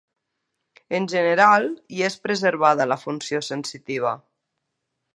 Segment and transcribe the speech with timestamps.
[0.99, 4.19] En general, hi és preservada la funció sensitiva.